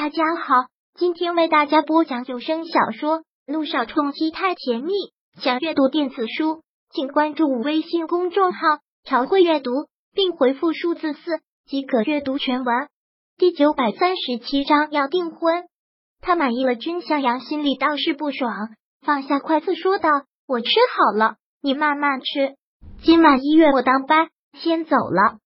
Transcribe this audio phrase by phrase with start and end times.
[0.00, 0.54] 大家好，
[0.94, 4.92] 今天为大家播讲有声小说《路上冲击太甜蜜》。
[5.42, 8.60] 想阅读电子书，请关注微信公众号
[9.02, 9.72] “朝会阅读”，
[10.14, 12.86] 并回复数字四即可阅读全文。
[13.38, 15.64] 第九百三十七章要订婚，
[16.20, 18.52] 他满意了，君向阳心里倒是不爽，
[19.04, 20.10] 放下筷子说道
[20.46, 22.54] ：“我吃好了，你慢慢吃。
[23.02, 24.28] 今晚医院我当班，
[24.60, 25.38] 先走了。”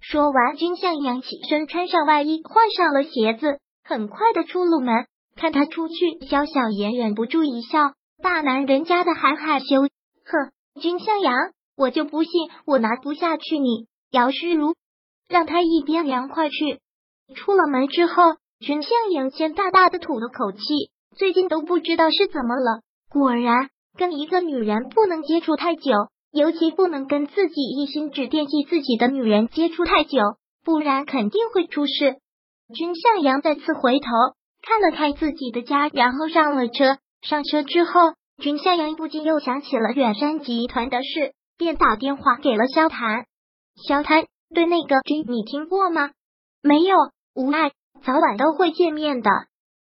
[0.00, 3.58] 说完，君向阳起身，穿上外衣，换上了鞋子。
[3.88, 5.06] 很快的出了门，
[5.36, 10.50] 看他出去，肖小妍忍不住一笑，大男人家的还害羞，哼，
[10.80, 11.32] 君向阳，
[11.76, 12.32] 我就不信
[12.66, 14.74] 我拿不下去你姚诗如，
[15.28, 16.80] 让他一边凉快去。
[17.36, 18.24] 出了门之后，
[18.58, 20.58] 君向阳先大大的吐了口气，
[21.16, 25.92] 最近都不知道是怎么了，果然跟一个女人不能接触太久，
[26.32, 30.18] 尤其不能跟自己一心只惦记自己的女人接触太久，
[30.64, 32.16] 不然肯定会出事。
[32.74, 34.08] 君向阳再次回头
[34.60, 36.98] 看了看自己的家，然后上了车。
[37.22, 43.26] 上车之后，君向阳不禁又想起了远山集团的事，便打电话给了萧谈。
[43.86, 46.10] 萧谈，对那个君，你听过吗？
[46.60, 46.96] 没有，
[47.34, 47.70] 无碍，
[48.04, 49.30] 早晚都会见面的。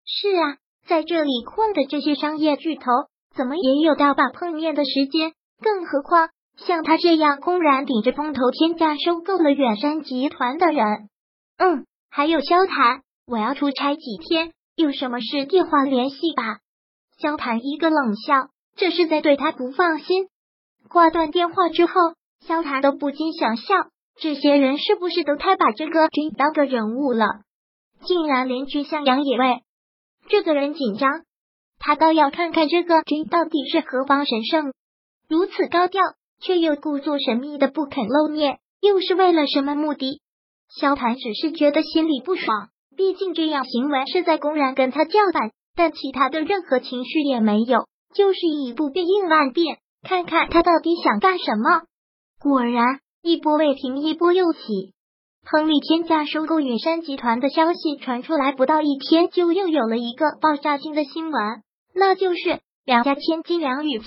[0.05, 2.91] 是啊，在这里混的这些商业巨头，
[3.35, 5.31] 怎么也有大把碰面的时间？
[5.61, 11.09] 更何况像他这样公然顶着风头天价收购了远山集团的人，
[11.57, 11.85] 嗯。
[12.15, 16.59] 还有萧谈，我要出差几天，有什么事电话联系吧。
[17.17, 20.29] 萧谈一个冷笑，这是在对他不放心。
[20.87, 21.93] 挂断电话之后，
[22.47, 23.75] 萧谈都不禁想笑，
[24.17, 27.27] 这些人是不是都太把这个君当个人物了？
[28.05, 29.63] 竟然连君向阳也为
[30.29, 31.25] 这个人紧张，
[31.79, 34.71] 他倒要看看这个君到底是何方神圣，
[35.27, 36.01] 如此高调，
[36.39, 40.21] 却又故作神秘的不肯露面，又是为了什么目的？
[40.69, 51.83] 萧谭只是觉得心里不爽，毕竟这样行为是在公然跟他叫板，但其他的任何情绪也没有，就是一步变应万变，看看他到底想干什么。
[52.39, 54.59] 果然，一波未平，一波又起。
[55.47, 61.33] 亨利天价收购远山集团的消息传出来不到一天，就又有了一个爆炸性的新闻，
[61.93, 64.05] 那就是梁家千金梁雨琪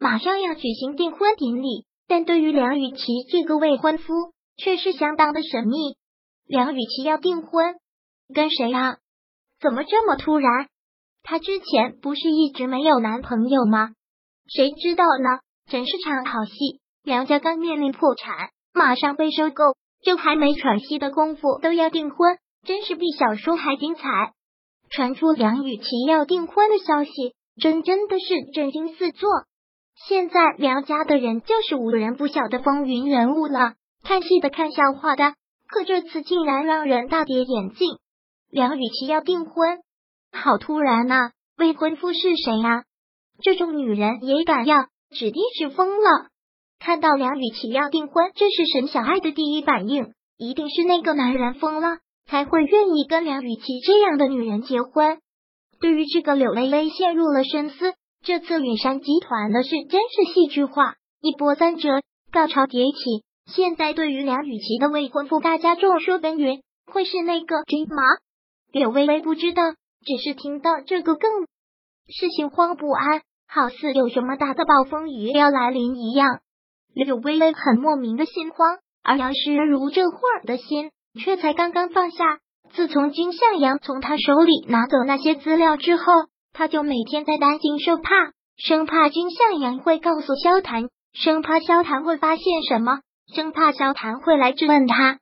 [0.00, 2.98] 马上要举行订婚典礼，但对于梁雨琪
[3.30, 4.12] 这个未婚夫。
[4.62, 5.96] 却是相当的神秘。
[6.46, 7.74] 梁雨琪要订婚，
[8.32, 8.98] 跟谁啊？
[9.60, 10.68] 怎么这么突然？
[11.24, 13.90] 她之前不是一直没有男朋友吗？
[14.48, 15.40] 谁知道呢？
[15.70, 16.80] 真是场好戏。
[17.02, 24.02] 梁家刚面临破产，马上被收购，就还没喘息的功夫都要订婚，真是比小说还精彩。
[24.90, 29.28] 传出梁雨琪要订婚的消息，真真的是震惊四座。
[30.06, 33.74] 现在梁家的人就是无人不晓的风云人物了。
[34.12, 35.32] 看戏的看笑话的，
[35.66, 37.96] 可这次竟然让人大跌眼镜。
[38.50, 39.78] 梁雨琪要订婚，
[40.30, 41.30] 好突然呐！
[41.56, 42.84] 未婚夫是谁呀？
[43.40, 44.82] 这种女人也敢要，
[45.16, 46.26] 指定是疯了。
[46.78, 51.96] 看到梁雨琪要订婚，这是沈小爱的第一反应，一定是那个男人疯了，
[52.26, 55.20] 才会愿意跟梁雨琪这样的女人结婚。
[55.80, 57.94] 对于这个柳微微陷入了深思。
[58.22, 63.24] 这次远山集团的事真是戏剧化，一波三折，高潮迭起。
[63.46, 68.02] 现在对于梁雨琪的未婚夫，大家众说纷纭，会是那个君吗？
[68.72, 69.62] 柳微微不知道，
[70.04, 71.30] 只是听到这个更
[72.08, 76.40] 是心慌不安，好似有什么大的暴风雨要来临一样。
[76.94, 82.38] 柳微微很莫名的心慌，而杨诗如这会儿的心却才刚刚放下。
[82.74, 86.04] 自从金向阳从他手里拿走那些资料之后，
[86.54, 93.00] 他就每天在担惊受怕，生怕金向阳会告诉萧谈，生怕萧谈会发现什么。
[93.34, 95.18] 生怕萧谭会来质问他，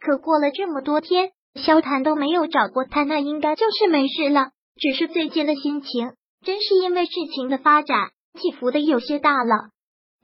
[0.00, 4.50] 可过了这么多天，萧谭都没有找过他，那应该就是没事了。
[4.76, 6.12] 只是最近的心情，
[6.44, 9.70] 真是因为事情的发展起伏的有些大了。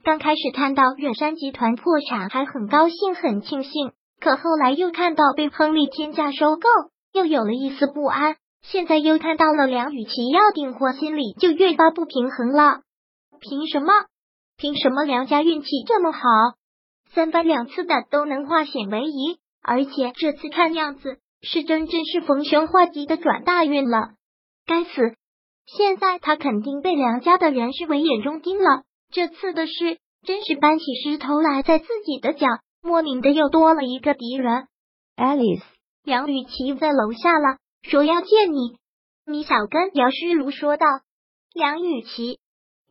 [0.03, 3.93] 刚开始看到远山集团破产，还很高兴，很庆幸。
[4.19, 6.69] 可后来又看到被亨利天价收购，
[7.13, 8.35] 又有了一丝不安。
[8.61, 12.81] 现在又看到了梁雨琪要订婚，心里就越发不平衡了。
[13.41, 13.91] 凭什么？
[14.55, 16.19] 凭什么梁家运气这么好？
[17.15, 24.13] 三番两次的都能化险为夷，而且这次看样子是真正是逢凶化吉的转大运了。
[24.65, 25.15] 该死！
[25.65, 28.83] 现在他肯定被梁家的人视为眼中钉了。
[29.11, 32.47] 这次的事真是搬起石头来在自己的脚，
[32.81, 34.67] 莫名的又多了一个敌人。
[35.15, 35.63] Alice，
[36.03, 38.77] 梁雨琪在楼下了，说要见你。
[39.25, 40.87] 米小根姚诗如说道。
[41.53, 42.39] 梁雨琪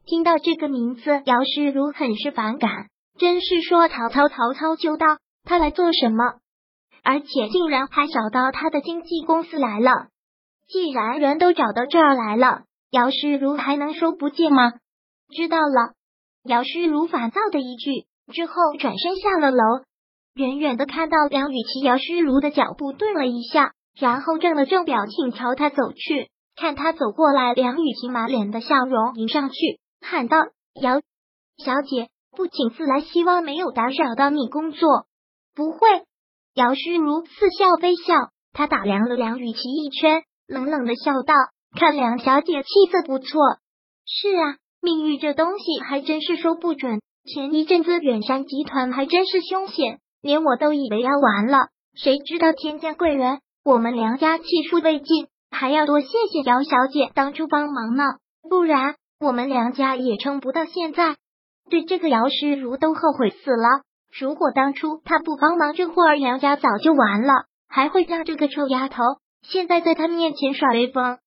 [0.06, 2.70] 听到这个名字，姚诗如很是反感。
[3.18, 6.40] 真是说曹操，曹操就到，他来做什么？
[7.04, 10.08] 而且竟然还找到他的经纪公司来了。
[10.68, 14.72] 既然人都找到这儿来了，姚诗如还能说不见吗？
[15.34, 15.94] 知道了。
[16.44, 19.62] 姚诗如烦躁的一句之后，转身下了楼。
[20.34, 26.30] 远远的看到梁雨琪，姚诗如的脚步顿了一下，然后正了正表情朝他走去。
[26.56, 30.38] 看他走过来，梁雨琪满脸的笑容迎上去，喊道
[30.80, 31.00] ：“姚
[31.58, 35.06] 小姐，不请自来，希望没有打扰到你工作。”
[35.54, 35.78] 不会。
[36.54, 38.14] 姚诗如似笑非笑，
[38.52, 41.34] 他打量了梁雨琪一圈，冷冷的笑道
[41.78, 43.40] ：“看梁小姐气色不错。”
[44.06, 44.56] 是啊。
[44.84, 47.00] 命运这东西还真是说不准。
[47.24, 58.02] 前一阵子远山集团还真是凶险，连我都以为要完了，谁知道天降贵人，我们梁家气数未尽，还要多谢谢姚小姐当初帮忙呢，
[58.50, 61.14] 不然我们梁家也撑不到现在。
[61.70, 63.82] 对这个姚诗如都后悔死了。
[64.18, 67.32] 如果当初他不帮忙，这会儿梁家早就完了，
[67.68, 69.02] 还会让这个臭丫头
[69.42, 71.18] 现在在他面前耍威风？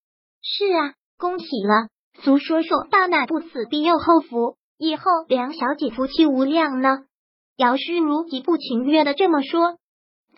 [0.42, 1.88] 是啊，恭喜了。
[2.22, 4.56] 俗说说，大难不死，必有后福。
[4.78, 7.00] 以后梁小姐福气无量呢。
[7.56, 9.78] 姚诗如极不情愿的这么说。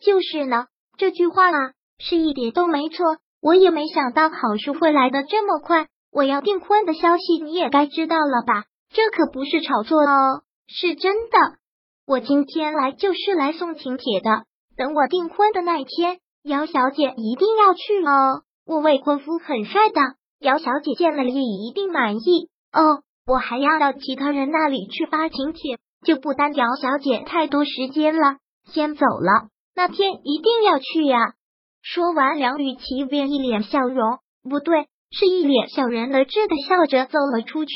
[0.00, 0.66] 就是呢，
[0.96, 3.04] 这句话啊，是一点都没错。
[3.40, 5.86] 我也没想到好事会来的这么快。
[6.10, 8.64] 我要订婚的消息你也该知道了吧？
[8.90, 11.38] 这可不是炒作哦，是真的。
[12.06, 14.44] 我今天来就是来送请帖的。
[14.76, 18.42] 等我订婚的那天，姚小姐一定要去哦。
[18.64, 20.00] 我未婚夫很帅的。
[20.40, 23.02] 姚小姐见了也一定满意哦。
[23.26, 28.36] 我还要到其他人那里去发请帖，就不耽姚小姐太多时间了。
[28.72, 31.34] 先走了，那天一定要去呀！
[31.82, 34.18] 说完，梁雨琪便一脸笑容，
[34.48, 37.72] 不对，是一脸小人得志的笑着走了出去。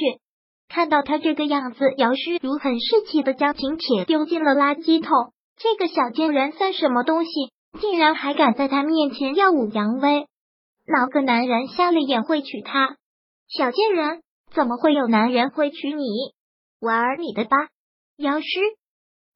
[0.72, 5.34] 看到他这个样子，姚诗如很士气的将请帖丢进了垃圾桶。
[5.58, 7.30] 这个小贱人算什么东西？
[7.78, 10.26] 竟然还敢在他面前耀武扬威！
[10.86, 12.96] 哪个男人瞎了眼会娶她？
[13.48, 14.22] 小贱人，
[14.54, 16.04] 怎么会有男人会娶你？
[16.80, 17.68] 玩你的吧！
[18.16, 18.46] 姚诗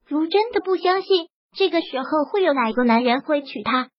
[0.06, 3.90] 如真的不相信，这个时候会有哪个男人会娶她？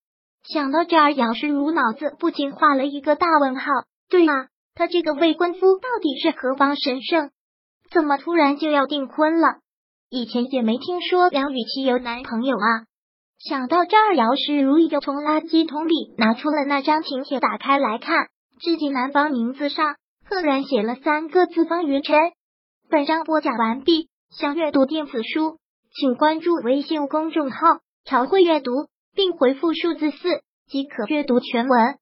[0.43, 3.65] 想到这儿，姚诗如脑子不禁画了一个大问号。
[4.09, 7.31] 对啊，他这个未婚夫到底是何方神圣？
[7.89, 9.55] 怎么突然就要订婚了？
[10.07, 12.85] 以前也没听说梁雨琪有男朋友啊。
[13.39, 18.27] 想到这儿，姚诗如又从垃圾桶里拿出了那张请帖，打开来看，
[18.61, 19.95] 自己男方名字上
[20.29, 22.15] 赫然写了三个字“方云晨”。
[22.87, 25.57] 本章播讲完毕，想阅读电子书，
[25.91, 28.71] 请关注微信公众号“朝会阅读”，
[29.15, 30.17] 并回复数字四
[30.67, 31.97] 即可阅读全文。